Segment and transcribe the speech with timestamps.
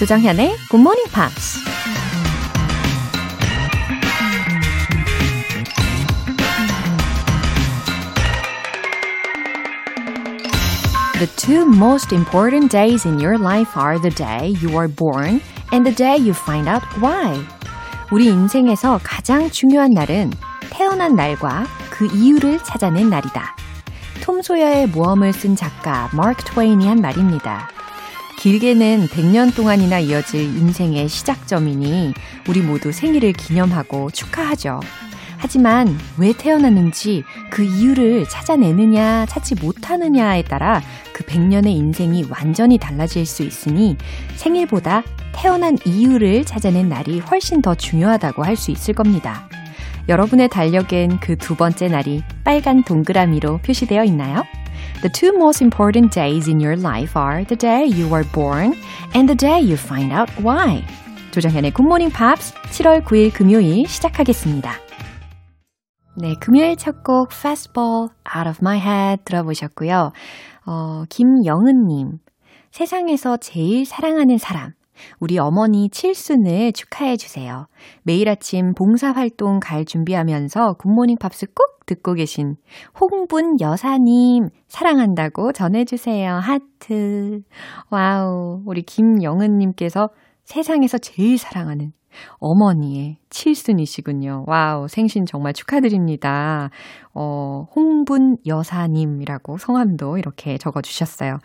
[0.00, 1.58] 조정현의 Good Morning Pops.
[11.18, 15.84] The two most important days in your life are the day you are born and
[15.84, 17.38] the day you find out why.
[18.10, 20.32] 우리 인생에서 가장 중요한 날은
[20.70, 23.54] 태어난 날과 그 이유를 찾아낸 날이다.
[24.22, 27.68] 톰 소여의 모험을 쓴 작가 마크 트웨인이 한 말입니다.
[28.40, 32.14] 길게는 100년 동안이나 이어질 인생의 시작점이니
[32.48, 34.80] 우리 모두 생일을 기념하고 축하하죠.
[35.36, 40.80] 하지만 왜 태어났는지 그 이유를 찾아내느냐, 찾지 못하느냐에 따라
[41.12, 43.98] 그 100년의 인생이 완전히 달라질 수 있으니
[44.36, 49.48] 생일보다 태어난 이유를 찾아낸 날이 훨씬 더 중요하다고 할 수 있을 겁니다.
[50.08, 54.44] 여러분의 달력엔 그 두 번째 날이 빨간 동그라미로 표시되어 있나요?
[55.02, 58.74] The two most important days in your life are the day you were born
[59.14, 60.84] and the day you find out why.
[61.30, 64.72] 조정현의 굿모닝 팝스 7월 9일 금요일 시작하겠습니다.
[66.16, 70.12] 네, 금요일 첫 곡 Fastball Out of My Head 들어보셨고요.
[70.66, 72.18] 어, 김영은님,
[72.70, 74.72] 세상에서 제일 사랑하는 사람.
[75.18, 77.66] 우리 어머니 칠순을 축하해 주세요.
[78.02, 82.56] 매일 아침 봉사활동 갈 준비하면서 굿모닝 팝스 꼭 듣고 계신
[83.00, 86.34] 홍분 여사님 사랑한다고 전해주세요.
[86.34, 87.40] 하트.
[87.90, 88.62] 와우.
[88.64, 90.08] 우리 김영은님께서
[90.44, 91.92] 세상에서 제일 사랑하는
[92.38, 94.44] 어머니의 칠순이시군요.
[94.46, 96.70] 와우, 생신 정말 축하드립니다.
[97.14, 101.38] 어, 홍분 여사님이라고 성함도 이렇게 적어주셨어요.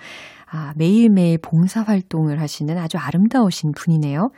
[0.56, 4.30] 아, 매일매일 봉사활동을 하시는 아주 아름다우신 분이네요.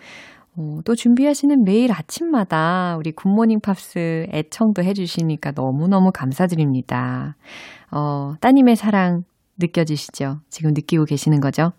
[0.58, 7.36] 어, 또 준비하시는 매일 아침마다 우리 굿모닝 팝스 애청도 해주시니까 너무너무 감사드립니다.
[7.92, 9.26] 어, 따님의 사랑
[9.60, 10.40] 느껴지시죠?
[10.50, 11.74] 지금 느끼고 계시는 거죠?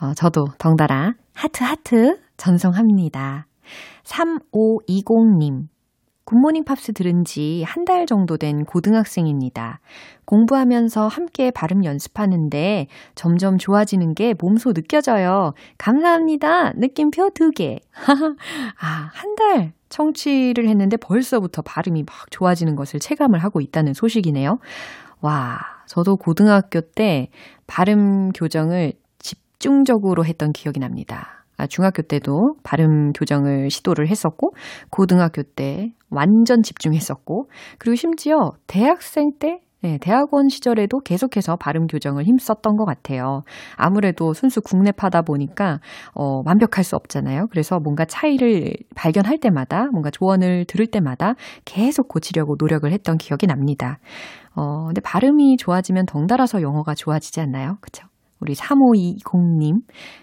[0.00, 3.48] 어, 저도 덩달아 하트 하트 전송합니다.
[4.04, 5.66] 3520님.
[6.30, 9.80] 굿모닝 팝스 들은 지 한 달 정도 된 고등학생입니다.
[10.26, 12.86] 공부하면서 함께 발음 연습하는데
[13.16, 15.54] 점점 좋아지는 게 몸소 느껴져요.
[15.78, 16.72] 감사합니다.
[16.74, 17.80] 느낌표 두 개.
[18.80, 24.60] 아, 한 달 청취를 했는데 벌써부터 발음이 막 좋아지는 것을 체감을 하고 있다는 소식이네요.
[25.20, 27.28] 와, 저도 고등학교 때
[27.66, 31.39] 발음 교정을 집중적으로 했던 기억이 납니다.
[31.60, 34.54] 아, 중학교 때도 발음 교정을 시도를 했었고,
[34.90, 42.76] 고등학교 때 완전 집중했었고, 그리고 심지어 대학생 때 네, 대학원 시절에도 계속해서 발음 교정을 힘썼던
[42.76, 43.44] 것 같아요.
[43.76, 45.78] 아무래도 순수 국내파다 보니까
[46.14, 47.46] 어, 완벽할 수 없잖아요.
[47.50, 51.32] 그래서 뭔가 차이를 발견할 때마다 뭔가 조언을 들을 때마다
[51.64, 53.98] 계속 고치려고 노력을 했던 기억이 납니다.
[54.54, 57.78] 어, 근데 발음이 좋아지면 덩달아서 영어가 좋아지지 않나요?
[57.80, 58.09] 그쵸?
[58.40, 59.82] 우리 3520님,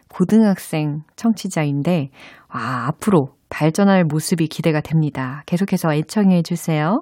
[0.09, 2.09] 고등학생 청취자인데,
[2.47, 5.43] 아, 앞으로 발전할 모습이 기대가 됩니다.
[5.45, 7.01] 계속해서 애청해 주세요.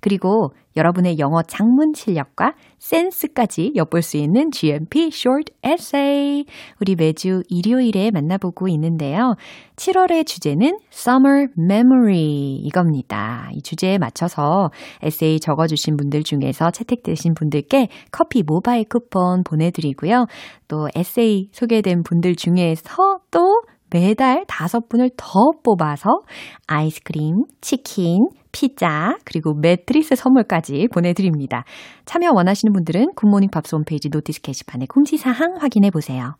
[0.00, 6.44] 그리고 여러분의 영어 작문 실력과 센스까지 엿볼 수 있는 GMP Short Essay.
[6.80, 9.34] 우리 매주 일요일에 만나보고 있는데요.
[9.76, 13.48] 7월의 주제는 Summer Memory 이겁니다.
[13.52, 14.70] 이 주제에 맞춰서
[15.02, 20.26] 에세이 적어주신 분들 중에서 채택되신 분들께 커피 모바일 쿠폰 보내드리고요.
[20.68, 26.22] 또 에세이 소개된 분들 중에서 또 매달 다섯 분을 더 뽑아서
[26.66, 31.64] 아이스크림, 치킨, 피자, 그리고 매트리스 선물까지 보내드립니다.
[32.04, 36.34] 참여 원하시는 분들은 굿모닝 팝스 홈페이지 notice 게시판에 공지사항 확인해 보세요.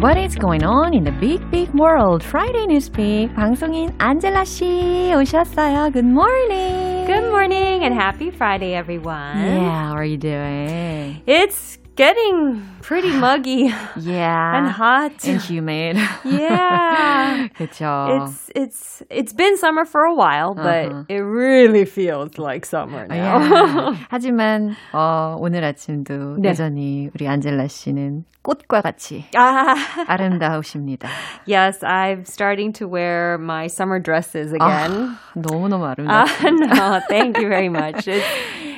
[0.00, 2.22] What is going on in the big big world?
[2.22, 5.92] Friday Newspeak 방송인 안젤라 씨 오셨어요.
[5.92, 7.06] Good morning.
[7.06, 9.36] Good morning and happy Friday, everyone.
[9.38, 11.22] Yeah, how are you doing?
[11.26, 13.70] It's getting pretty muggy.
[14.00, 14.56] Yeah.
[14.58, 15.12] And hot.
[15.24, 15.96] And humid.
[16.24, 17.48] Yeah.
[17.56, 17.84] 그쵸.
[18.26, 21.04] It's it's it's been summer for a while, but Uh-huh.
[21.08, 23.14] it really feels like summer now.
[23.14, 23.96] Yeah.
[24.10, 26.48] 하지만 어, 오늘 아침도 네.
[26.50, 29.74] 여전히 우리 안젤라 씨는 꽃과 같이 Ah,
[30.06, 31.08] 아름다우십니다.
[31.46, 35.16] yes, I'm starting to wear my summer dresses again.
[35.36, 36.74] 너무너무 Uh, 아름다우십니다.
[36.76, 38.06] no, thank you very much.
[38.08, 38.24] It's,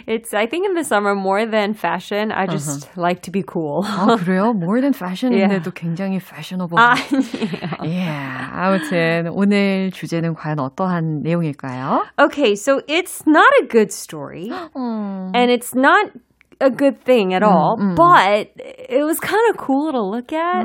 [0.06, 3.82] It's, I think in the summer, more than fashion, I just like to be cool.
[3.84, 4.52] 아, 그래요?
[4.54, 5.72] More than fashion인데도 Yeah.
[5.74, 6.78] 굉장히 fashionable.
[6.78, 7.84] 아니에요.
[7.84, 8.08] 예.
[8.52, 12.04] 아무튼 오늘 주제는 과연 어떠한 내용일까요?
[12.18, 15.32] Okay, so it's not a good story, 음.
[15.34, 16.10] and it's not
[16.60, 17.96] a good thing at all, mm.
[17.96, 20.64] but it was kind of cool to look at.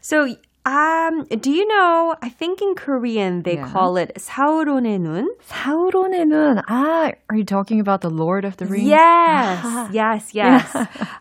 [0.00, 0.26] So,
[0.66, 2.14] um, do you know?
[2.20, 3.66] I think in Korean they Yeah.
[3.72, 5.28] call it 사우론의 눈.
[5.48, 6.62] 사우론의 눈.
[6.68, 8.88] 아, are you talking about the Lord of the Rings?
[8.88, 9.88] Yes, Ah.
[9.90, 10.68] yes, yes.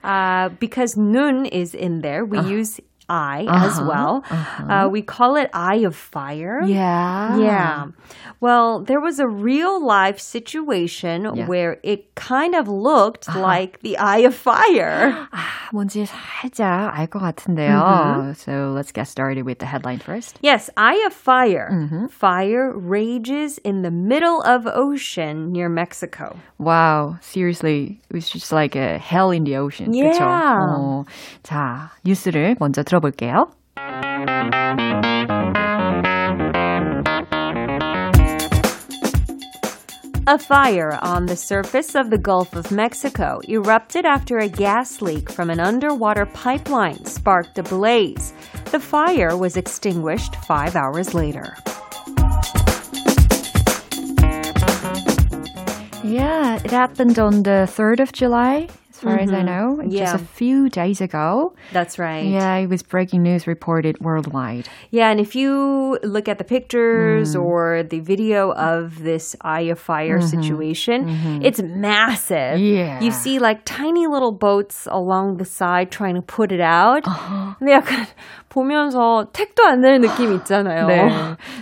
[0.03, 4.13] uh, because nun is in there, we use eye as Uh-huh, well.
[4.69, 6.61] Uh, we call it eye of fire.
[6.61, 7.37] Yeah.
[7.41, 7.87] Yeah.
[8.39, 11.47] Well, there was a real life situation Yeah.
[11.49, 15.25] where it kind of looked like the eye of fire.
[15.33, 18.37] 아, 뭔지 살짝 알 것 같은데요.
[18.37, 20.37] So let's get started with the headline first.
[20.41, 22.07] Yes, eye of fire.
[22.13, 26.37] Fire rages in the middle of ocean near Mexico.
[26.59, 29.91] Wow, seriously, it was just like a hell in the ocean.
[29.91, 30.21] 그쵸?
[30.21, 30.59] Yeah.
[30.61, 31.05] 어,
[31.43, 33.49] 자, 뉴스를 먼저 들어 볼게요.
[40.27, 45.27] A fire on the surface of the Gulf of Mexico erupted after a gas leak
[45.31, 48.31] from an underwater pipeline sparked a blaze.
[48.65, 51.55] The fire was extinguished five hours later.
[56.03, 58.67] Yeah, it happened on the 3rd of July,
[59.03, 60.15] as far as I know, just Yeah.
[60.15, 61.53] a few days ago.
[61.71, 62.25] That's right.
[62.25, 64.67] Yeah, it was breaking news reported worldwide.
[64.91, 69.79] Yeah, and if you look at the pictures or the video of this eye of
[69.79, 71.07] fire situation,
[71.41, 72.59] it's massive.
[72.59, 72.99] Yeah.
[72.99, 77.03] You see like tiny little boats along the side trying to put it out.
[77.59, 78.05] 근데 약간
[78.49, 80.87] 보면서 택도 안 되는 느낌 있잖아요.
[80.87, 81.07] 네.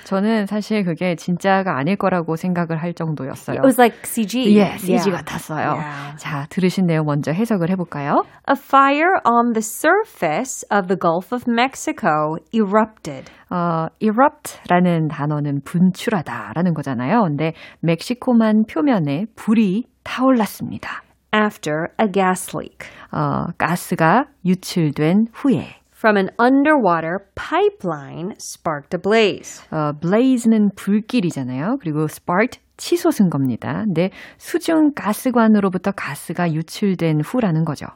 [0.06, 3.58] 저는 사실 그게 진짜가 아닐 거라고 생각을 할 정도였어요.
[3.58, 4.56] It was like CG.
[4.56, 5.12] 예, CG Yeah.
[5.12, 5.76] 같았어요.
[5.76, 6.18] Yeah.
[6.18, 8.25] 자, 들으신 내용 먼저 해석을 해볼까요?
[8.49, 13.31] A fire on the surface of the Gulf of Mexico erupted.
[13.51, 17.23] 어, erupt라는 단어는 분출하다라는 거잖아요.
[17.23, 21.03] 근데 멕시코만 표면에 불이 타올랐습니다.
[21.35, 29.63] After a gas leak 어, 가스가 유출된 후에 from an underwater pipeline sparked a blaze.
[29.71, 31.77] 어, blaze는 불길이잖아요.
[31.81, 33.84] 그리고 sparked 치솟은 겁니다.
[33.86, 37.88] 근데 수중 가스관으로부터 가스가 유출된 후라는 거죠.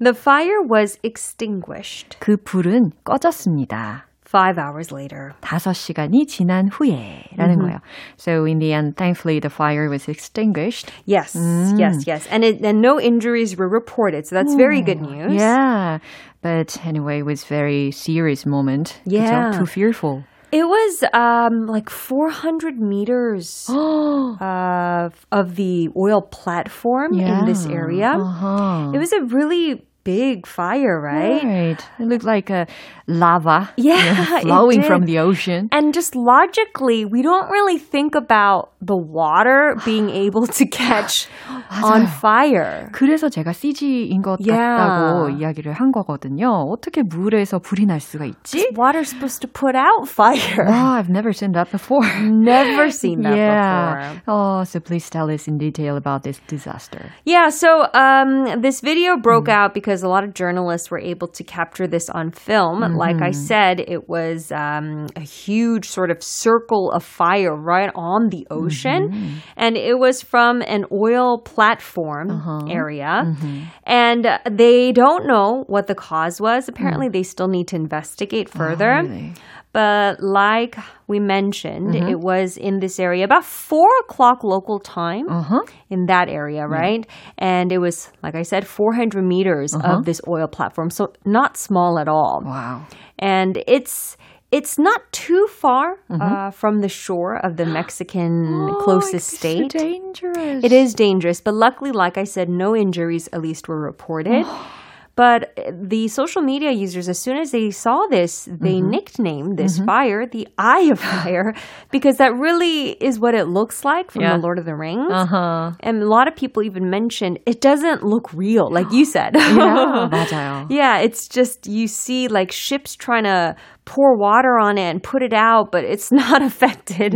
[0.00, 4.08] The fire was extinguished 그 불은 꺼졌습니다.
[4.28, 5.32] five hours later.
[5.40, 7.80] 다섯 시간이 지난 후에라는 거예요.
[8.18, 10.92] So in the end, thankfully the fire was extinguished.
[11.06, 11.34] Yes,
[11.78, 12.28] yes, yes.
[12.30, 15.32] And, it, and no injuries were reported, so that's very good news.
[15.32, 15.98] Yeah.
[16.42, 19.00] But anyway, it was very serious moment.
[19.06, 19.16] 그죠?
[19.16, 19.50] Yeah.
[19.56, 20.24] Too fearful.
[20.53, 28.11] It was um, like 400 meters uh, of the oil platform in this area.
[28.11, 28.91] Uh-huh.
[28.93, 31.44] It was a really big fire, right?
[31.44, 31.80] Right.
[31.98, 32.66] It looked like a
[33.06, 35.08] lava Yeah, it flowing from did.
[35.08, 35.68] the ocean.
[35.70, 41.28] And just logically, we don't really think about the water being able to catch
[41.84, 42.88] on fire.
[42.92, 44.56] 그래서 제가 CG인 것 Yeah.
[44.56, 46.48] 같다고 이야기를 한 거거든요.
[46.72, 48.68] 어떻게 물에서 불이 날 수가 있지?
[48.76, 50.64] Water's supposed to put out fire.
[50.64, 52.06] Wow, I've never seen that before.
[52.22, 54.14] Never seen that yeah.
[54.20, 54.22] before.
[54.26, 57.12] Oh, so please tell us in detail about this disaster.
[57.26, 61.43] Yeah, so um, this video broke out because a lot of journalists were able to
[61.43, 62.81] capture this on film.
[62.97, 68.29] Like I said, it was um, a huge sort of circle of fire right on
[68.29, 69.41] the ocean.
[69.55, 72.31] And it was from an oil platform
[72.71, 73.35] area.
[73.83, 76.67] And uh, they don't know what the cause was.
[76.67, 79.01] Apparently, they still need to investigate further.
[79.03, 79.33] really?
[79.73, 80.77] But like
[81.07, 85.61] we mentioned, it was in this area about four o'clock local time Uh-huh.
[85.89, 87.05] in that area, right?
[87.39, 90.89] And it was, like I said, 400 meters of this oil platform.
[90.91, 92.41] So not small at all.
[92.45, 92.85] Wow.
[93.17, 94.15] And it's,
[94.51, 99.71] it's not too far uh, from the shore of the Mexican closest it's state.
[99.71, 100.63] Dangerous.
[100.63, 104.45] It is dangerous, but luckily, like I said, no injuries at least were reported.
[105.18, 110.26] But the social media users, as soon as they saw this, they nicknamed this fire
[110.30, 111.54] the Eye of Fire
[111.90, 114.36] because that really is what it looks like from Yeah.
[114.36, 115.10] the Lord of the Rings.
[115.10, 115.72] Uh-huh.
[115.80, 119.34] And a lot of people even mentioned it doesn't look real, like you said.
[119.34, 120.66] Yeah, 맞아요.
[120.70, 125.22] Yeah, it's just you see like ships trying to pour water on it and put
[125.22, 127.14] it out, but it's not affected.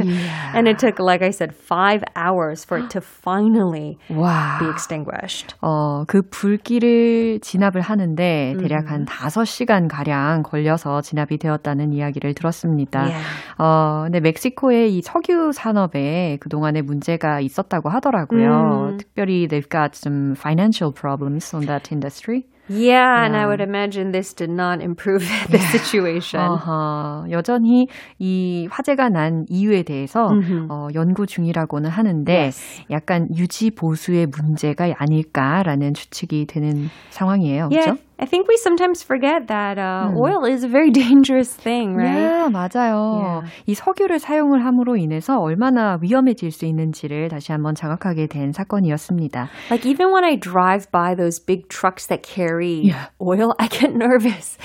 [0.57, 4.59] And it took, like I said, five hours for it to finally 와.
[4.59, 5.54] be extinguished.
[5.62, 13.01] 어, 그 불길을 진압을 하는데 대략 한 5시간 가량 걸려서 진압이 되었다는 이야기를 들었습니다.
[13.01, 13.25] Yeah.
[13.58, 18.91] 어, 근데 멕시코의 이 석유 산업에 그동안에 문제가 있었다고 하더라고요.
[18.91, 18.98] 음.
[18.98, 22.44] 특별히 they've got some financial problems on that industry.
[22.69, 23.47] Yeah, and I Yeah.
[23.47, 26.41] would imagine this did not improve the situation.
[26.43, 27.88] 어허, 여전히
[28.19, 30.67] 이 화재가 난 이유에 대해서 음흠.
[30.69, 32.83] 어, 연구 중이라고는 하는데 Yes.
[32.91, 37.69] 약간 유지 보수의 문제가 아닐까라는 추측이 되는 상황이에요.
[37.71, 38.07] Yeah, 그렇죠?
[38.19, 40.16] I think we sometimes forget that uh, 음.
[40.16, 42.14] oil is a very dangerous thing, right?
[42.14, 43.42] 네, 맞아요.
[43.66, 49.49] 이 석유를 사용을 함으로 인해서 얼마나 위험해질 수 있는지를 다시 한번 자각하게 된 사건이었습니다.
[49.71, 53.09] Like even when I drive by those big trucks that carry Yeah.
[53.21, 54.57] oil, I get nervous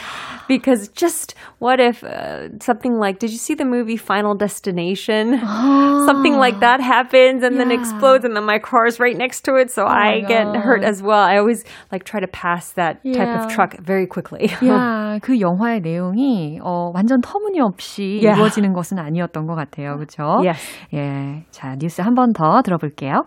[0.47, 5.39] because just what if uh, something like did you see the movie Final Destination?
[6.07, 7.79] Something like that happens and then Yeah.
[7.79, 10.81] explodes and then my car is right next to it so I my get hurt
[10.81, 10.89] God.
[10.89, 11.19] as well.
[11.21, 13.43] I always like try to pass that type Yeah.
[13.43, 14.47] of truck very quickly.
[14.63, 18.37] 야, 그 영화의 내용이 어, 완전 터무니없이 Yeah.
[18.39, 19.95] 이루어지는 것은 아니었던 것 같아요.
[19.97, 20.41] 그렇죠?
[20.43, 20.61] Yes.
[20.93, 21.43] 예.
[21.51, 23.23] 자, 뉴스 한 번 더 들어볼게요.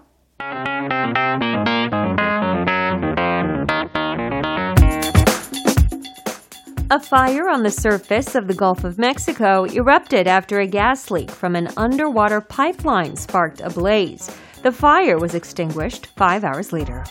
[6.92, 11.32] A fire on the surface of the Gulf of Mexico erupted after a gas leak
[11.32, 14.30] from an underwater pipeline sparked a blaze.
[14.62, 17.04] The fire was extinguished five hours later.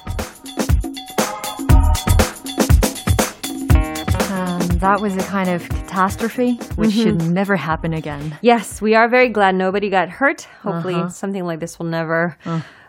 [4.31, 8.39] Um, that was a kind of catastrophe which should never happen again.
[8.43, 10.43] Yes, we are very glad nobody got hurt.
[10.63, 11.09] Hopefully, Uh-huh.
[11.09, 12.37] something like this will never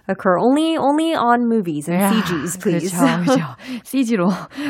[0.08, 0.38] occur.
[0.40, 2.92] Only, only on movies and CGs, please.
[2.92, 3.42] 그렇죠, 그렇죠.
[3.84, 4.30] CG로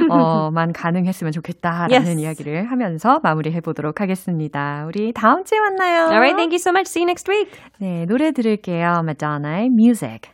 [0.09, 2.19] 어만 가능했으면 좋겠다라는 Yes.
[2.19, 4.85] 이야기를 하면서 마무리해 보도록 하겠습니다.
[4.87, 6.07] 우리 다음 주에 만나요.
[6.07, 6.87] All right, thank you so much.
[6.89, 7.51] See you next week.
[7.79, 9.03] 네, 노래 들을게요.
[9.05, 10.31] 마돈나의 Music.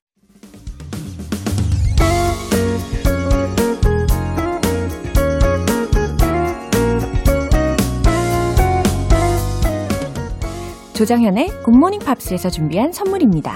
[10.94, 13.56] 조정현의 굿모닝 팝스에서 준비한 선물입니다.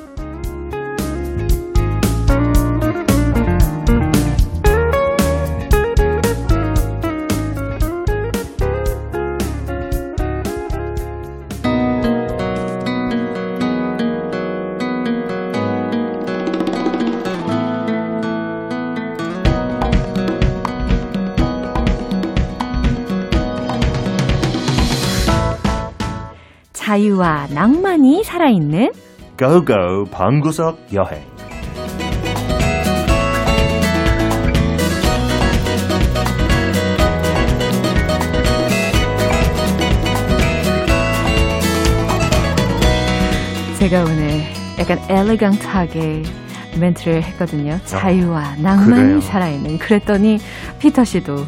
[26.91, 28.91] 자유와 낭만이 살아있는
[29.39, 31.23] 고고 방구석 여행.
[43.79, 44.41] 제가 오늘
[44.77, 46.23] 약간 엘레강트하게
[46.77, 47.79] 멘트를 했거든요.
[47.85, 49.21] 자유와 낭만이 그래요.
[49.21, 49.79] 살아있는.
[49.79, 50.39] 그랬더니
[50.79, 51.45] 피터 씨도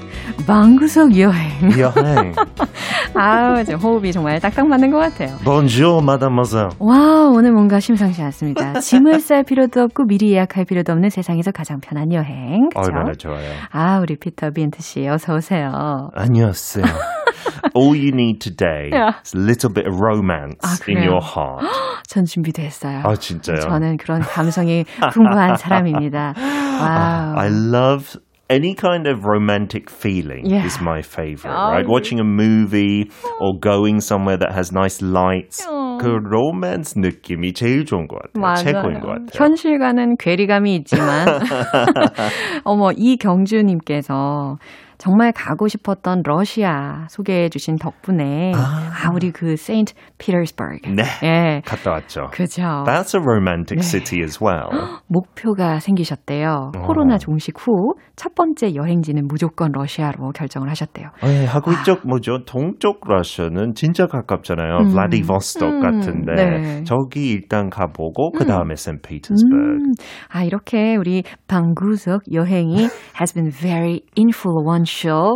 [0.48, 1.50] 방구석 여행.
[1.78, 2.34] 여행.
[3.16, 5.38] 아, 이제 호흡이 정말 딱딱 맞는 것 같아요.
[5.44, 6.70] Bonjour, mademoiselle.
[6.80, 8.74] 와, 오늘 뭔가 심상치 않습니다.
[8.82, 12.70] 짐을 쌀 필요도 없고 미리 예약할 필요도 없는 세상에서 가장 편한 여행.
[12.76, 13.48] 얼마나 좋아요.
[13.72, 16.10] 아, 우리 피터 빈트 씨 어서 오세요.
[16.16, 16.86] 안녕하세요.
[17.76, 19.18] All you need today Yeah.
[19.24, 21.66] is a little bit of romance 아, in your heart.
[22.08, 23.02] 전 준비됐어요.
[23.04, 23.58] 아, 진짜요?
[23.62, 26.34] 저는 그런 감성이 풍부한 사람입니다.
[26.82, 27.38] 와우.
[27.38, 28.20] I love
[28.51, 30.65] any kind of romantic feeling Yeah.
[30.65, 31.87] is my favorite, Oh, right?
[31.87, 33.11] Watching a movie
[33.41, 35.67] or going somewhere that has nice lights.
[35.69, 35.99] 어.
[36.01, 38.41] 그 로맨스 느낌이 제일 좋은 것 같아요.
[38.41, 38.57] 맞아요.
[38.65, 39.29] 최고인 것 같아요.
[39.35, 41.41] 현실과는 괴리감이 있지만,
[42.65, 44.57] 어머, 이경주님께서
[45.04, 50.88] 정말 가고 싶었던 러시아 소개해 주신 덕분에, 아, 우리 그 세인트 피터스버그.
[50.96, 51.04] 네.
[51.24, 51.62] 예.
[51.66, 52.28] 갔다 왔죠.
[52.32, 52.62] 그죠.
[52.88, 53.84] That's a romantic 네.
[53.84, 54.70] city as well.
[55.08, 56.72] 목표가 생기셨대요.
[56.74, 56.82] 어.
[56.88, 61.10] 코로나 종식 후 첫 번째 여행지는 무조건 러시아로 결정을 하셨대요.
[61.24, 62.46] 네, 하고 이쪽 뭐죠?
[62.46, 64.78] 동쪽 러시아는 진짜 가깝잖아요.
[64.78, 64.90] 음.
[64.90, 66.84] 블라디보스톡 음, 같은데 네.
[66.84, 69.56] 저기 일단 가보고 그 다음에 세인트피터스버그.
[69.56, 69.94] 음,
[70.30, 72.76] 아, 이렇게 우리 방구석 여행이
[73.20, 74.93] has been very influential.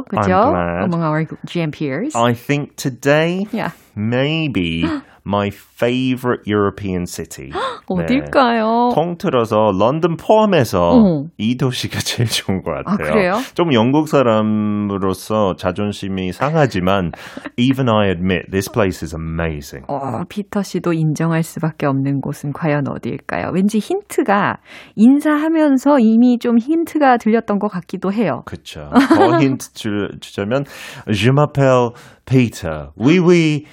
[0.10, 0.54] 그죠?
[0.84, 2.16] Among our GM peers.
[2.16, 3.72] I think today yeah.
[3.96, 4.86] maybe
[5.24, 7.54] my favorite European city.
[7.88, 8.92] 어딜까요?
[8.94, 11.24] 통틀어서 런던 포함해서 어.
[11.38, 13.14] 이 도시가 제일 좋은 것 아, 같아요.
[13.14, 13.34] 그래요?
[13.54, 17.12] 좀 영국 사람으로서 자존심이 상하지만
[17.58, 19.86] even I admit this place is amazing.
[19.88, 23.52] 어, 피터 씨도 인정할 수밖에 없는 곳은 과연 어디일까요?
[23.54, 24.58] 왠지 힌트가
[24.96, 28.44] 인사하면서 이미 좀 힌트가 들렸던 것 같기도 해요.
[28.46, 28.90] 그렇죠.
[29.16, 29.90] 더 힌트 주,
[30.20, 30.66] 주자면
[31.08, 31.94] Je m'appelle
[32.26, 32.90] Peter.
[33.00, 33.66] Oui, oui.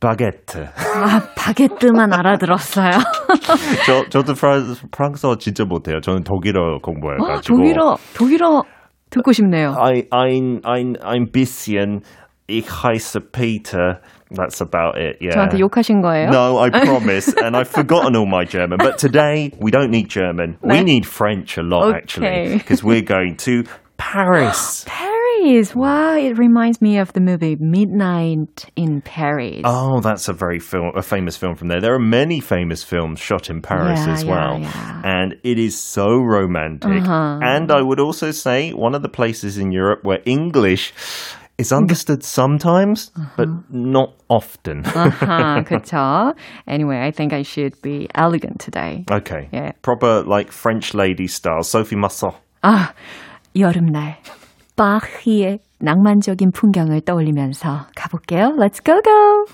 [0.00, 0.66] 바게트.
[0.76, 2.90] 아, 바게트만 알아들었어요.
[3.86, 6.00] 저, 저도 프랑스, 프랑스어 진짜 못해요.
[6.00, 7.32] 저는 독일어 공부해가지고.
[7.32, 8.62] 아, 독일어, 독일어
[9.10, 9.74] 듣고 싶네요.
[9.78, 12.02] I, ein, ein, ein bisschen,
[12.48, 14.00] ich heiße Peter.
[14.30, 15.34] That's about it, yeah.
[15.36, 16.28] 저한테 욕하신 거예요?
[16.30, 17.32] No, I promise.
[17.40, 18.78] and I've forgotten all my German.
[18.78, 20.58] But today, we don't need German.
[20.60, 20.84] We 네.
[20.84, 21.98] need French a lot, Okay.
[22.02, 22.58] actually.
[22.58, 23.62] Because we're going to
[23.96, 24.84] Paris.
[25.38, 25.74] Paris.
[25.74, 29.60] Wow, it reminds me of the movie Midnight in Paris.
[29.64, 31.80] Oh, that's a very film, a famous film from there.
[31.80, 35.02] There are many famous films shot in Paris Yeah, as yeah, well, yeah.
[35.04, 37.02] and it is so romantic.
[37.02, 37.38] Uh-huh.
[37.42, 40.92] And I would also say one of the places in Europe where English
[41.58, 43.60] is understood sometimes, but Uh-huh.
[43.70, 44.82] not often.
[44.82, 46.34] 아하, 그쵸.
[46.66, 49.04] Anyway, I think I should be elegant today.
[49.10, 49.72] okay, Yeah.
[49.82, 51.62] proper like French lady style.
[51.62, 52.32] Sophie Masson.
[52.64, 52.92] 아,
[53.54, 54.16] 여름날.
[54.78, 58.56] 바히의 낭만적인 풍경을 떠올리면서 가볼게요.
[58.58, 59.46] Let's go go!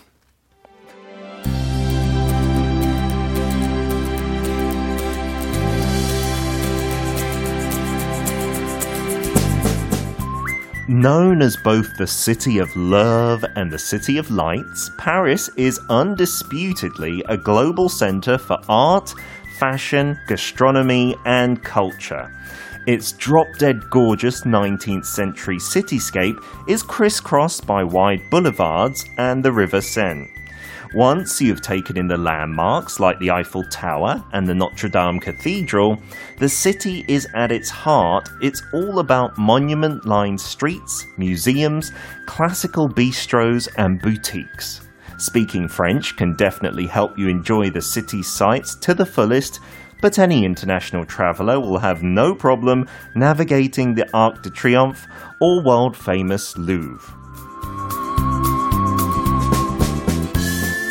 [10.90, 17.22] Known as both the city of love and the city of lights, Paris is undisputedly
[17.28, 19.14] a global center for art,
[19.60, 22.28] fashion, gastronomy, and culture.
[22.87, 26.39] Its drop dead gorgeous 19th century cityscape
[26.69, 30.31] is crisscrossed by wide boulevards and the River Seine.
[30.93, 35.97] Once you've taken in the landmarks like the Eiffel Tower and the Notre Dame Cathedral,
[36.37, 38.29] the city is at its heart.
[38.39, 41.91] It's all about monument lined streets, museums,
[42.27, 44.81] classical bistros, and boutiques.
[45.17, 49.59] Speaking French can definitely help you enjoy the city's sights to the fullest,
[50.01, 55.07] but any international traveller will have no problem navigating the Arc de Triomphe
[55.41, 57.24] or world famous Louvre.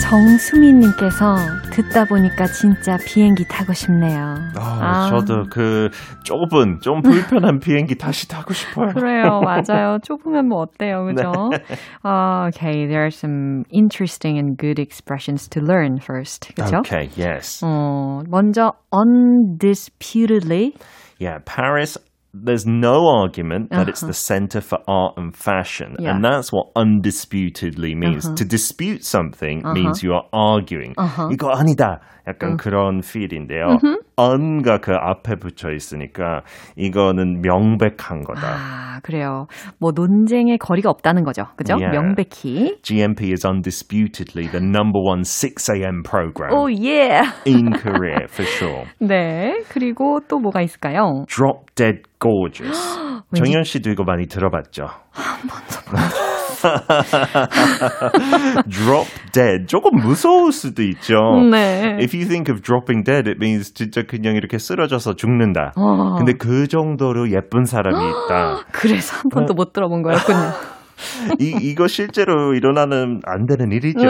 [0.05, 1.35] 정수민님께서
[1.73, 4.35] 듣다 보니까 진짜 비행기 타고 싶네요.
[4.55, 5.89] 아, 저도 그
[6.25, 8.89] 좁은 좀 불편한 비행기 다시 타고 싶어요.
[8.89, 9.99] 그래요, 맞아요.
[10.03, 11.33] 좁으면 뭐 어때요, 그죠?
[12.03, 16.81] 아, okay, there are some interesting and good expressions to learn first, 그죠?
[16.81, 17.65] Okay, yes.
[17.65, 20.75] 어, 먼저 undisputedly
[21.19, 21.97] Yeah, Paris
[22.34, 25.96] there's no argument that it's the center for art and fashion.
[25.98, 26.14] Yeah.
[26.14, 28.30] And that's what undisputedly means.
[28.36, 30.94] To dispute something means you are arguing.
[31.32, 32.02] 이거 아니다.
[32.28, 33.80] 약간 그런 feel인데요.
[34.19, 36.43] Un가 그 앞에 붙여 있으니까
[36.77, 38.47] 이거는 명백한 거다.
[38.47, 39.47] 아, 그래요.
[39.79, 41.47] 뭐 논쟁의 거리가 없다는 거죠.
[41.57, 41.75] 그죠?
[41.75, 41.97] Yeah.
[41.97, 42.79] 명백히.
[42.83, 46.03] GMP is undisputedly the number one 6 a.m.
[46.03, 47.23] program 오, 예.
[47.47, 48.85] in Korea for sure.
[49.01, 49.63] 네.
[49.69, 51.25] 그리고 또 뭐가 있을까요?
[51.29, 52.79] Drop Dead Gorgeous.
[53.35, 54.87] 정현 씨도 이거 많이 들어봤죠?
[58.69, 59.67] Drop Dead.
[59.67, 61.15] 조금 무서울 수도 있죠.
[61.51, 61.97] 네.
[62.01, 65.73] If you think of dropping dead, it means 진짜 그냥 이렇게 쓰러져서 죽는다.
[65.77, 66.17] 어.
[66.17, 68.65] 근데 그 정도로 예쁜 사람이 있다.
[68.73, 70.39] 그래서 한 번도 못 들어본 거였군요.
[71.41, 74.07] 이, 이거 실제로 일어나는 안 되는 일이죠.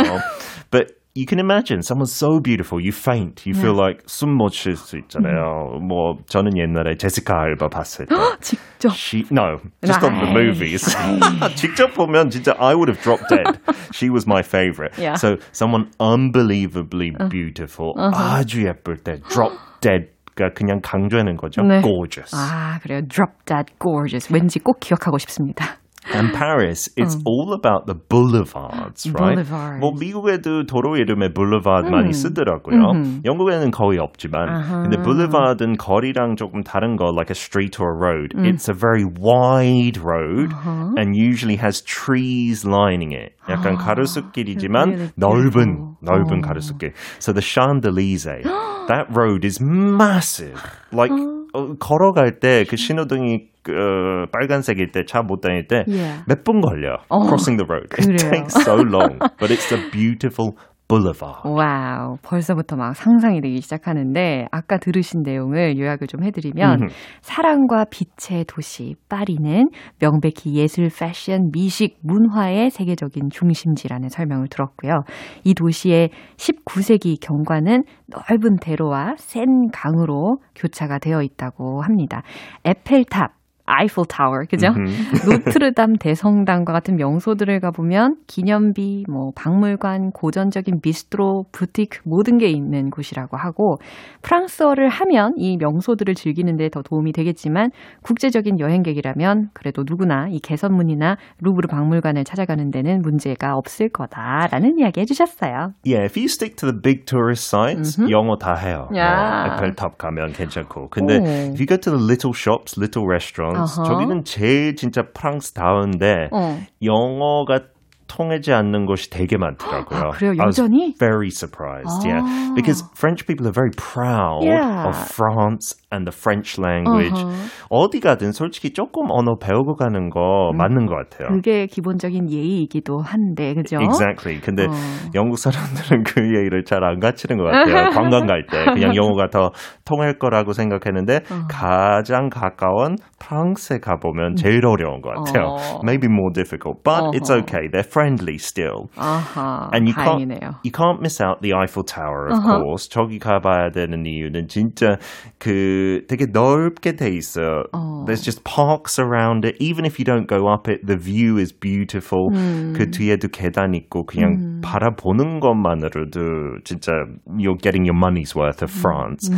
[0.70, 4.75] But you can imagine someone so beautiful, you faint, you feel like 숨 못 쉴
[4.77, 5.79] 수 있잖아요.
[5.81, 8.15] 뭐 저는 옛날에 제시카 알바 봤을 때.
[8.39, 8.93] 직접.
[8.93, 10.47] She no, just on the Right.
[10.47, 10.85] movies.
[11.55, 13.59] 직접 보면 진짜 I would have dropped dead.
[13.91, 14.95] She was my favorite.
[14.97, 15.15] Yeah.
[15.17, 21.63] So someone unbelievably beautiful, 아주 예쁠 때 drop dead가 그냥 강조하는 거죠.
[21.63, 21.81] 네.
[21.81, 22.31] Gorgeous.
[22.33, 23.01] 아, 그래요.
[23.09, 24.31] Drop that gorgeous.
[24.31, 25.79] 왠지 꼭 기억하고 싶습니다.
[26.11, 29.35] And Paris, it's all about the boulevards, right?
[29.35, 29.79] Boulevards.
[29.79, 33.21] 뭐 미국에도 도로 이름에 boulevard 많이 쓰더라고요.
[33.25, 38.33] 영국에는 거의 없지만, 근데 boulevard은 거리랑 조금 다른 거, like a street or a road.
[38.33, 40.55] It's a very wide road
[40.97, 43.33] and usually has trees lining it.
[43.49, 45.97] 약간 가로수길이지만 really 넓은 beautiful.
[46.01, 46.93] 넓은 가로수길.
[47.19, 48.43] So the Champs-Élysées,
[48.87, 50.57] that road is massive.
[50.91, 51.11] Like
[51.53, 56.22] 어, 걸어갈 때 그 신호등이 그, 빨간색일 때 차 못 다닐 때 Yeah.
[56.28, 57.88] 몇분 걸려 crossing the road.
[57.98, 58.30] It 그래요.
[58.30, 60.52] takes so long, but it's a beautiful
[60.86, 61.40] boulevard.
[61.48, 62.18] 와우.
[62.22, 66.88] 벌써부터 막 상상이 되기 시작하는데, 아까 들으신 내용을 요약을 좀 해드리면,
[67.22, 69.64] 사랑과 빛의 도시, 파리는
[69.98, 75.04] 명백히 예술, 패션, 미식, 문화의 세계적인 중심지라는 설명을 들었고요.
[75.44, 82.22] 이 도시의 19세기 경관은 넓은 대로와 센 강으로 교차가 되어 있다고 합니다.
[82.66, 83.30] 에펠탑,
[83.66, 84.68] Eiffel Tower, 그죠?
[85.26, 93.36] 노트르담 대성당과 같은 명소들을 가보면 기념비, 뭐 박물관, 고전적인 비스트로, 부티크 모든 게 있는 곳이라고
[93.36, 93.78] 하고
[94.22, 97.70] 프랑스어를 하면 이 명소들을 즐기는데 더 도움이 되겠지만
[98.02, 105.72] 국제적인 여행객이라면 그래도 누구나 이 개선문이나 루브르 박물관을 찾아가는 데는 문제가 없을 거다라는 이야기 해주셨어요.
[105.86, 108.88] Yeah, if you stick to the big tourist sites, 영어 다 해요.
[108.96, 109.46] 야.
[109.46, 110.88] 뭐, 에펠탑 가면 괜찮고.
[110.90, 111.24] 근데 오.
[111.24, 113.84] if you go to the little shops, little restaurants, 어허.
[113.84, 116.58] 저기는 제일 진짜 프랑스다운데 어.
[116.82, 117.60] 영어가
[118.06, 119.98] 통하지 않는 곳이 되게 많더라고요.
[119.98, 120.32] 아, 그래요?
[120.38, 120.94] I was 여전히?
[120.98, 122.20] very surprised, yeah.
[122.22, 122.54] 아.
[122.54, 124.86] Because French people are very proud Yeah.
[124.86, 127.16] of France and the French language.
[127.16, 127.32] 어허.
[127.70, 131.28] 어디 가든 솔직히 조금 언어 배우고 가는 거 맞는 것 같아요.
[131.34, 133.78] 그게 기본적인 예의이기도 한데, 그죠?
[133.80, 134.38] Exactly.
[134.40, 134.70] 근데 어.
[135.14, 137.88] 영국 사람들은 그 예의를 잘 안 갖추는 것 같아요.
[137.98, 139.50] 관광 갈 때 그냥 영어가 더
[139.86, 141.48] 통할 거라고 생각했는데 어.
[141.48, 145.55] 가장 가까운 프랑스에 가보면 제일 어려운 것 같아요.
[145.59, 145.79] 어.
[145.83, 147.43] Maybe more difficult, but it's 어허.
[147.43, 147.67] okay.
[147.71, 148.89] They're friendly still.
[148.95, 150.59] 아하, And you can't, 다행이네요.
[150.63, 152.59] you can't miss out the Eiffel Tower, of Uh-huh.
[152.63, 152.87] course.
[152.89, 154.97] 저기 가봐야 되는 이유는 진짜
[155.37, 157.63] 그 되게 넓게 돼 있어요.
[157.73, 158.05] 어.
[158.07, 159.55] There's just parks around it.
[159.59, 162.29] Even if you don't go up it, the view is beautiful.
[162.75, 166.91] 그 뒤에도 계단 있고 그냥 바라보는 것만으로도 진짜
[167.37, 169.29] you're getting your money's worth of France.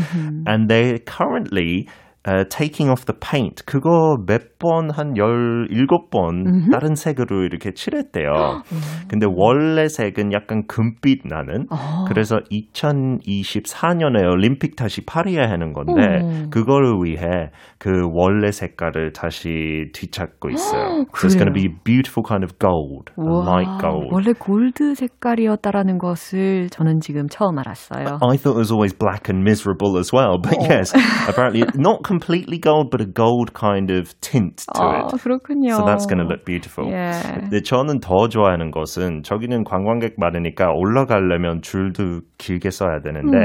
[0.48, 2.05] And they currently uh,
[2.49, 3.65] taking off the paint.
[3.67, 8.63] 그거 몇 번, 한 17번 다른 색으로 이렇게 칠했대요.
[9.09, 11.67] 근데 원래 색은 약간 금빛 나는.
[12.09, 16.51] 그래서 2024년에 올림픽 다시 파리에 하는 건데, 오.
[16.51, 21.05] 그거를 위해 그 원래 색깔을 다시 뒤찾고 있어요.
[21.15, 24.09] so it's going to be beautiful kind of gold, light gold.
[24.11, 28.19] 원래 골드 색깔이었다라는 것을 저는 지금 처음 알았어요.
[28.23, 30.93] I thought it was always black and miserable as well, but yes,
[31.29, 35.21] apparently not completely gold, but a gold kind of tint to 아, it.
[35.21, 35.77] 그렇군요.
[35.77, 36.89] So that's going to look beautiful.
[36.91, 37.13] 예.
[37.41, 43.37] 근데 저는 더 좋아하는 것은 저기는 관광객 많으니까 올라가려면 줄도 길게 써야 되는데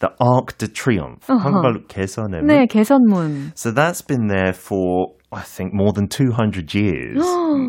[0.00, 3.52] the Arc de Triomphe 한국말로 개선의 네, 개선문.
[3.54, 7.22] So that's been there for I think more than 200 years.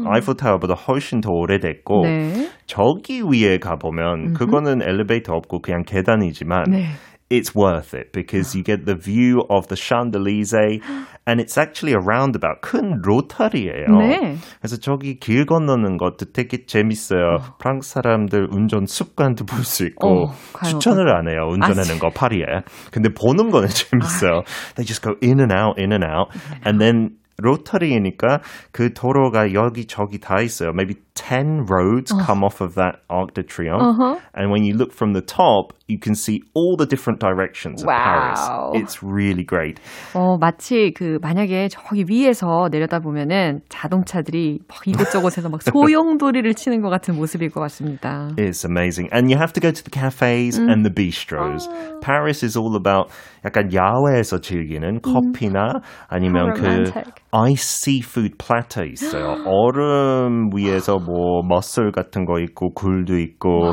[0.07, 2.49] 아이플 타워보다 훨씬 더 오래됐고 네.
[2.65, 6.85] 저기 위에 가 보면 그거는 엘리베이터 없고 그냥 계단이지만 네.
[7.30, 10.82] it's worth it because you get the view of the Champs-Élysées
[11.26, 12.60] and it's actually a roundabout.
[12.60, 13.86] 큰 로타리예요.
[13.98, 14.36] 네.
[14.60, 17.38] 그래서 저기 길 건너는 것도 되게 재밌어요.
[17.58, 21.48] 프랑스 사람들 운전 습관도 볼 수 있고 어, 과연 추천을 안 해요.
[21.50, 22.44] 운전하는 거 파리에.
[22.92, 24.42] 근데 보는 거는 재밌어요.
[24.76, 26.28] They just go in and out, in and out.
[26.64, 30.70] And then 로터리니까 그 도로가 여기 저기 다 있어요.
[30.70, 33.82] Maybe 10 roads come off of that Arc de Triomphe.
[33.82, 34.20] Uh-huh.
[34.34, 37.89] And when you look from the top, you can see all the different directions of.
[37.89, 38.39] Paris.
[38.75, 39.79] It's really great.
[40.13, 46.89] 어, 마치 그 만약에 저기 위에서 내려다 보면은 자동차들이 막 이곳저곳에서 막 소용돌이를 치는 것
[46.89, 48.29] 같은 모습일 것 같습니다.
[48.37, 49.09] It's amazing.
[49.13, 51.67] And you have to go to the cafes and the bistros.
[52.01, 53.11] Paris is all about
[53.45, 57.13] 약간 야외에서 즐기는 커피나 아니면 그 romantic.
[57.31, 59.37] ice seafood platter 있어요.
[59.45, 63.71] 얼음 위에서 뭐 머슬 같은 거 있고 굴도 있고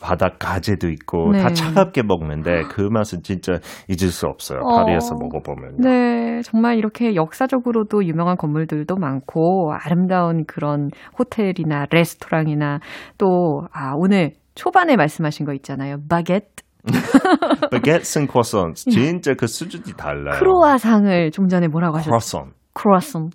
[0.00, 1.54] 바닥 가재도 있고 다 네.
[1.58, 3.54] 차갑게 먹는데 그 맛은 진짜
[3.88, 4.60] 잊을 수 없어요.
[4.62, 4.76] 어.
[4.76, 5.76] 파리에서 먹어보면.
[5.78, 12.80] 네, 정말 이렇게 역사적으로도 유명한 건물들도 많고 아름다운 그런 호텔이나 레스토랑이나
[13.18, 15.98] 또 아, 오늘 초반에 말씀하신 거 있잖아요.
[16.08, 16.64] 바게트,
[17.70, 20.38] Baguettes and croissants 진짜 그 수준이 달라요.
[20.38, 22.10] 크로아상을 좀 전에 뭐라고 하셨죠?
[22.10, 22.57] 크로아상.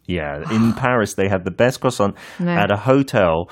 [0.08, 2.56] Yeah, in Paris they have the best croissant 네.
[2.56, 3.45] at a hotel.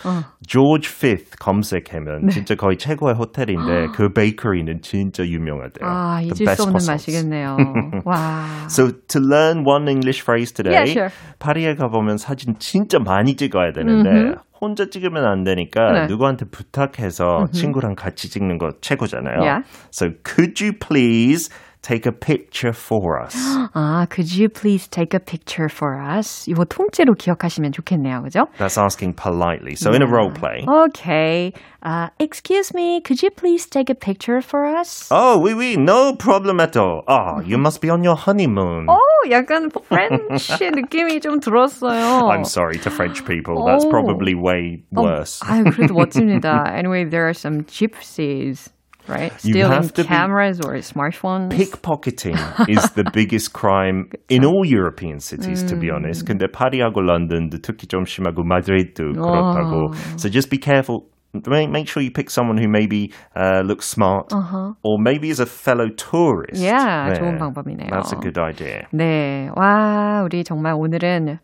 [0.45, 2.31] George V 검색하면 네.
[2.31, 5.87] 진짜 거의 최고의 호텔인데 그 베이커리는 진짜 유명하대요.
[5.87, 6.79] 아, 잊을 수 없는.
[6.87, 7.57] 맛이겠네요.
[8.05, 8.45] 와.
[8.69, 11.09] So to learn one English phrase today, Yeah, sure.
[11.39, 16.07] 파리에 가보면 사진 진짜 많이 찍어야 되는데 혼자 찍으면 안 되니까 네.
[16.07, 19.41] 누구한테 부탁해서 친구랑 같이 찍는 거 최고잖아요.
[19.41, 19.63] Yeah.
[19.91, 21.49] So could you please
[21.82, 23.34] take a picture for us?
[23.74, 26.48] 아, could you please take a picture for us?
[26.48, 28.22] 이거 통째로 기억하시면 좋겠네요.
[28.22, 28.46] 그죠?
[28.58, 29.76] That's asking politely.
[29.76, 30.64] So in a role play.
[30.66, 31.52] Okay.
[31.82, 35.06] Uh, excuse me, could you please take a picture for us?
[35.12, 37.02] Oh, oui, oui, no problem at all.
[37.06, 38.88] Oh, you must be on your honeymoon.
[38.88, 38.98] 오,
[39.30, 42.26] 약간 프렌치 느낌이 좀 들었어요.
[42.28, 43.64] I'm sorry to French people.
[43.64, 43.90] That's Oh.
[43.90, 45.38] probably way worse.
[45.46, 46.66] 아유, 그래도 멋집니다.
[46.74, 48.70] Anyway, there are some gypsies,
[49.08, 49.32] right?
[49.44, 51.50] You Stealing have to be- cameras or smartphones.
[51.52, 52.36] Pickpocketing
[52.68, 56.26] is the biggest crime in all European cities, to be honest.
[56.26, 59.94] 근데 파리하고 런던도 특히 좀 심하고 마드리드도 그렇다고.
[60.18, 61.06] So just be careful.
[61.46, 64.72] make, make sure you pick someone who maybe uh, looks smart Uh-huh.
[64.82, 66.56] or maybe is a fellow tourist.
[66.62, 67.18] Yeah, 네.
[67.20, 67.90] 좋은 방법이네요.
[67.90, 68.86] That's a good idea.
[68.92, 69.50] 네.
[69.54, 71.38] 와, 우리 정말 오늘은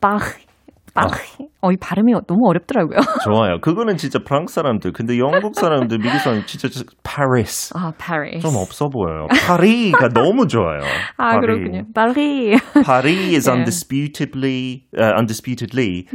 [0.00, 0.20] 빵,
[1.01, 1.47] 빵.
[1.61, 2.97] 어, 이 발음이 너무 어렵더라고요.
[3.25, 3.59] 좋아요.
[3.61, 4.91] 그거는 진짜 프랑스 사람들.
[4.93, 7.73] 근데 영국 사람들, 미국 사람들 진짜 저- Paris.
[7.75, 8.41] 아, Paris.
[8.45, 9.27] 좀 없어 보여요.
[9.47, 10.79] 파리가 너무 좋아요.
[11.17, 11.41] 아, 파리.
[11.41, 11.81] 그렇군요.
[11.93, 12.55] 파리.
[12.85, 13.57] Paris is Yeah.
[13.57, 16.05] undisputedly, uh, undisputedly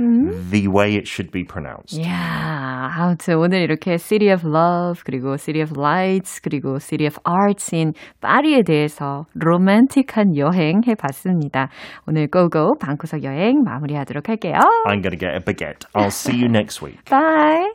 [0.50, 1.98] the way it should be pronounced.
[2.00, 7.92] 이야, 아무튼 오늘 이렇게 City of Love, 그리고 City of Lights, 그리고 City of Arts인
[8.20, 11.68] 파리에 대해서 로맨틱한 여행 해봤습니다.
[12.06, 14.54] 오늘 고고 방구석 여행 마무리하도록 할게요.
[14.86, 15.84] I'm going to get a baguette.
[15.94, 17.04] I'll see you next week.
[17.08, 17.70] Bye.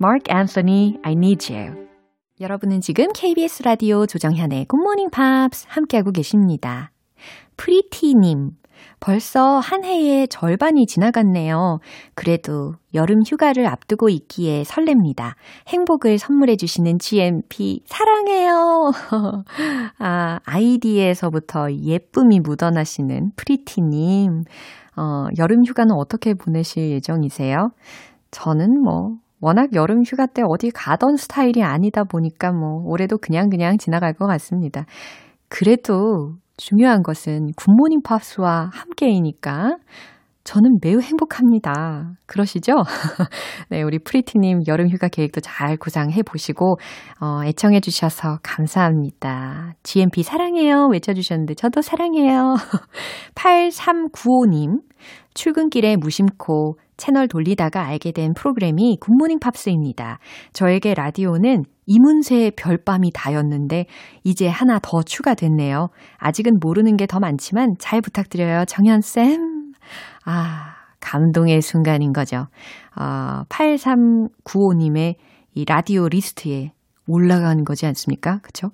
[0.00, 1.88] Marc Anthony, I need you.
[2.40, 6.90] 여러분은 지금 KBS 라디오 조정현의 굿모닝 팝스 함께하고 계십니다.
[7.56, 8.50] 프리티님,
[8.98, 11.78] 벌써 한 해의 절반이 지나갔네요.
[12.14, 15.34] 그래도 여름 휴가를 앞두고 있기에 설렙니다.
[15.68, 18.92] 행복을 선물해주시는 GMP, 사랑해요!
[19.98, 24.44] 아, 아이디에서부터 예쁨이 묻어나시는 프리티님.
[24.96, 27.70] 어, 여름 휴가는 어떻게 보내실 예정이세요?
[28.30, 33.78] 저는 뭐, 워낙 여름 휴가 때 어디 가던 스타일이 아니다 보니까 뭐, 올해도 그냥 그냥
[33.78, 34.84] 지나갈 것 같습니다.
[35.48, 39.76] 그래도 중요한 것은 굿모닝 팝스와 함께이니까
[40.44, 42.14] 저는 매우 행복합니다.
[42.26, 42.72] 그러시죠?
[43.70, 46.76] 네, 우리 프리티님 여름 휴가 계획도 잘 구상해 보시고,
[47.20, 49.74] 어, 애청해 주셔서 감사합니다.
[49.84, 50.88] GMP 사랑해요.
[50.90, 52.54] 외쳐주셨는데, 저도 사랑해요.
[53.36, 54.80] 8395님,
[55.34, 60.18] 출근길에 무심코 채널 돌리다가 알게 된 프로그램이 굿모닝 팝스입니다.
[60.52, 63.86] 저에게 라디오는 이문세의 별밤이 다였는데
[64.22, 65.88] 이제 하나 더 추가됐네요.
[66.18, 68.64] 아직은 모르는 게 더 많지만 잘 부탁드려요.
[68.66, 69.61] 정현쌤.
[70.24, 72.46] 아, 감동의 순간인 거죠.
[72.96, 75.16] 어, 8395님의
[75.54, 76.72] 이 라디오 리스트에
[77.06, 78.38] 올라간 거지 않습니까?
[78.42, 78.70] 그쵸?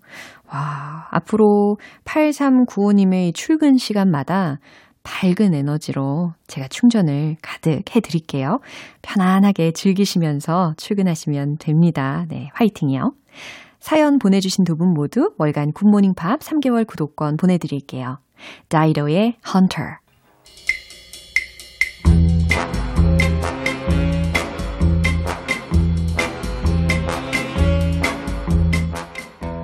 [0.53, 4.59] 와, 앞으로 8395님의 출근 시간마다
[5.03, 8.59] 밝은 에너지로 제가 충전을 가득 해드릴게요.
[9.01, 12.27] 편안하게 즐기시면서 출근하시면 됩니다.
[12.29, 13.13] 네, 화이팅이요.
[13.81, 18.19] 사연 보내주신 두 분 모두 월간 굿모닝 팝 3개월 구독권 보내드릴게요.
[18.69, 19.99] Dido의 Hunter.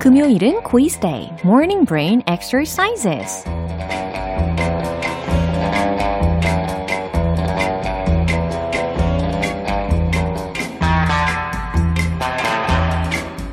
[0.05, 3.43] 금요일은 quiz day, morning brain exercises.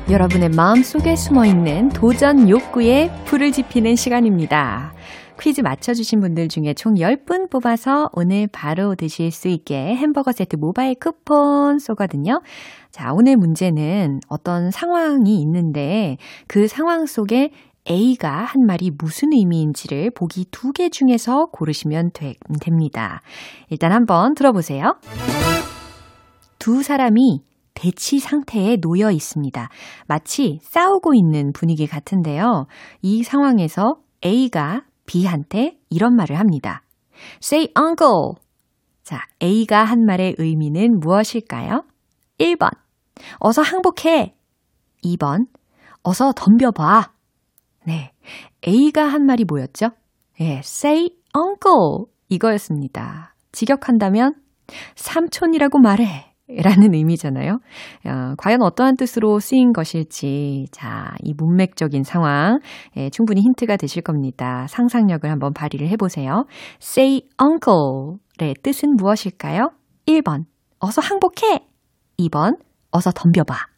[0.07, 4.93] 여러분의 마음 속에 숨어 있는 도전 욕구에 불을 지피는 시간입니다.
[5.39, 10.95] 퀴즈 맞춰주신 분들 중에 총 10분 뽑아서 오늘 바로 드실 수 있게 햄버거 세트 모바일
[10.95, 12.41] 쿠폰 쏘거든요.
[12.93, 17.49] 자, 오늘 문제는 어떤 상황이 있는데 그 상황 속에
[17.89, 23.21] A가 한 말이 무슨 의미인지를 보기 두 개 중에서 고르시면 되, 됩니다.
[23.71, 24.95] 일단 한번 들어보세요.
[26.59, 27.41] 두 사람이
[27.73, 29.69] 대치 상태에 놓여 있습니다.
[30.07, 32.67] 마치 싸우고 있는 분위기 같은데요.
[33.01, 36.83] 이 상황에서 A가 B한테 이런 말을 합니다.
[37.41, 38.35] Say uncle.
[39.01, 41.85] 자, A가 한 말의 의미는 무엇일까요?
[42.39, 42.82] 1번.
[43.39, 44.33] 어서 항복해.
[45.03, 45.47] 2번.
[46.03, 47.11] 어서 덤벼봐.
[47.85, 48.11] 네.
[48.67, 49.89] A가 한 말이 뭐였죠?
[50.39, 52.05] 예, say uncle.
[52.29, 53.35] 이거였습니다.
[53.51, 54.35] 직역한다면
[54.95, 56.33] 삼촌이라고 말해.
[56.49, 57.59] 라는 의미잖아요.
[58.05, 62.59] 어, 과연 어떠한 뜻으로 쓰인 것일지, 자, 이 문맥적인 상황,
[62.97, 64.67] 예, 충분히 힌트가 되실 겁니다.
[64.67, 66.45] 상상력을 한번 발휘를 해보세요.
[66.81, 69.71] say uncle의 뜻은 무엇일까요?
[70.05, 70.43] 1번,
[70.79, 71.65] 어서 항복해!
[72.19, 72.57] 2번,
[72.93, 73.73] 어서 덤벼봐.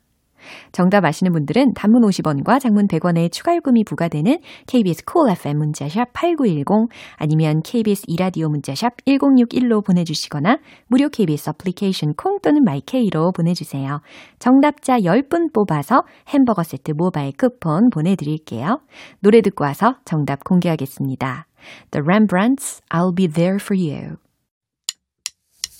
[0.71, 6.89] 정답 아시는 분들은 단문 50원과 장문 100원의 추가 요금이 부과되는 KBS cool FM 문자샵 8910
[7.15, 14.01] 아니면 KBS 이라디오 문자샵 1061로 보내주시거나 무료 KBS 애플리케이션 콩 또는 마이케이로 보내주세요.
[14.39, 18.79] 정답자 10분 뽑아서 햄버거 세트 모바일 쿠폰 보내드릴게요.
[19.19, 21.47] 노래 듣고 와서 정답 공개하겠습니다.
[21.91, 24.24] The Rembrandts, I'll be there for you.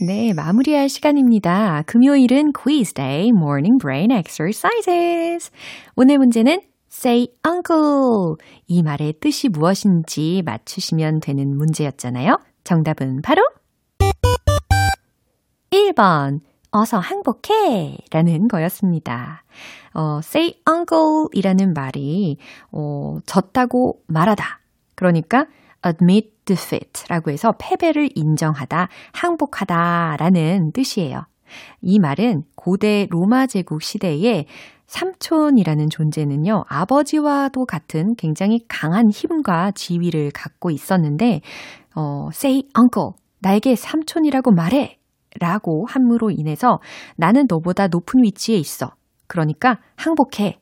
[0.00, 1.82] 네, 마무리할 시간입니다.
[1.86, 5.50] 금요일은 quiz day, morning brain exercises.
[5.96, 8.36] 오늘 문제는 say uncle.
[8.68, 12.38] 이 말의 뜻이 무엇인지 맞추시면 되는 문제였잖아요.
[12.62, 13.42] 정답은 바로
[15.72, 16.42] 1번.
[16.70, 17.96] 어서 항복해!
[18.12, 19.42] 라는 거였습니다.
[19.94, 22.36] 어, say uncle 이라는 말이,
[22.70, 24.60] 어, 졌다고 말하다.
[24.94, 25.46] 그러니까
[25.86, 31.24] admit defeat 라고 해서 패배를 인정하다, 항복하다 라는 뜻이에요.
[31.80, 34.46] 이 말은 고대 로마 제국 시대에
[34.86, 41.42] 삼촌이라는 존재는요, 아버지와도 같은 굉장히 강한 힘과 지위를 갖고 있었는데,
[41.94, 43.10] 어, say uncle,
[43.40, 44.98] 나에게 삼촌이라고 말해!
[45.40, 46.80] 라고 함으로 인해서
[47.16, 48.92] 나는 너보다 높은 위치에 있어.
[49.26, 50.58] 그러니까 항복해.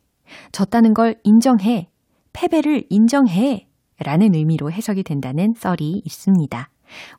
[0.53, 1.89] 졌다는 걸 인정해.
[2.33, 3.66] 패배를 인정해.
[3.99, 6.71] 라는 의미로 해석이 된다는 썰이 있습니다.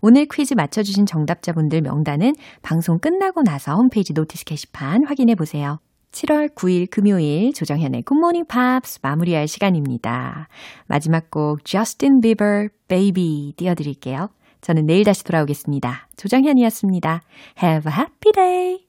[0.01, 5.79] 오늘 퀴즈 맞춰주신 정답자분들 명단은 방송 끝나고 나서 홈페이지 notice 게시판 확인해 보세요.
[6.11, 10.47] 7월 9일 금요일 조정현의 굿모닝 팝스 마무리할 시간입니다.
[10.87, 14.29] 마지막 곡 Justin Bieber Baby 띄워드릴게요.
[14.61, 16.09] 저는 내일 다시 돌아오겠습니다.
[16.15, 17.21] 조정현이었습니다.
[17.61, 18.86] Have a happy day!